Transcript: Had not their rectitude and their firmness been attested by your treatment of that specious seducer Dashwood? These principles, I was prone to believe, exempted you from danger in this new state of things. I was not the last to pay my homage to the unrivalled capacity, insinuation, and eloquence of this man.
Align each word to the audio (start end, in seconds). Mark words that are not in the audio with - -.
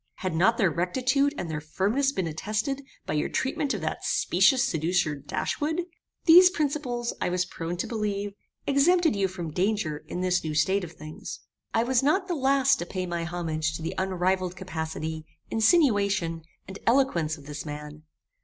Had 0.15 0.33
not 0.33 0.57
their 0.57 0.71
rectitude 0.71 1.35
and 1.37 1.47
their 1.47 1.61
firmness 1.61 2.11
been 2.11 2.25
attested 2.25 2.81
by 3.05 3.13
your 3.13 3.29
treatment 3.29 3.71
of 3.75 3.81
that 3.81 4.03
specious 4.03 4.63
seducer 4.63 5.13
Dashwood? 5.13 5.83
These 6.25 6.49
principles, 6.49 7.13
I 7.21 7.29
was 7.29 7.45
prone 7.45 7.77
to 7.77 7.85
believe, 7.85 8.33
exempted 8.65 9.15
you 9.15 9.27
from 9.27 9.51
danger 9.51 10.03
in 10.07 10.21
this 10.21 10.43
new 10.43 10.55
state 10.55 10.83
of 10.83 10.93
things. 10.93 11.41
I 11.71 11.83
was 11.83 12.01
not 12.01 12.27
the 12.27 12.33
last 12.33 12.79
to 12.79 12.85
pay 12.87 13.05
my 13.05 13.25
homage 13.25 13.75
to 13.75 13.83
the 13.83 13.93
unrivalled 13.99 14.55
capacity, 14.55 15.23
insinuation, 15.51 16.45
and 16.67 16.79
eloquence 16.87 17.37
of 17.37 17.45
this 17.45 17.63
man. 17.63 18.01